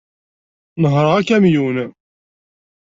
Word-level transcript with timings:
Nehhreɣ 0.81 1.13
akamyun. 1.19 1.77